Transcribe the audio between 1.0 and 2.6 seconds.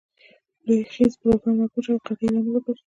پروګرام ناکام شو او د قحطي لامل